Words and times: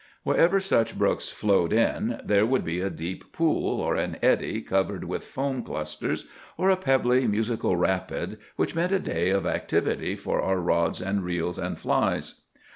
Wherever 0.23 0.59
such 0.59 0.97
brooks 0.97 1.29
flowed 1.29 1.71
in, 1.71 2.19
there 2.25 2.43
would 2.43 2.65
be 2.65 2.81
a 2.81 2.89
deep 2.89 3.31
pool, 3.31 3.79
or 3.79 3.93
an 3.95 4.17
eddy 4.23 4.61
covered 4.63 5.03
with 5.03 5.23
foam 5.23 5.61
clusters, 5.61 6.25
or 6.57 6.71
a 6.71 6.75
pebbly, 6.75 7.27
musical 7.27 7.75
rapid, 7.77 8.39
which 8.55 8.73
meant 8.73 8.91
a 8.91 8.97
day 8.99 9.29
of 9.29 9.45
activity 9.45 10.15
for 10.15 10.41
our 10.41 10.57
rods 10.59 11.01
and 11.03 11.23
reels 11.23 11.59
and 11.59 11.77
flies. 11.77 12.41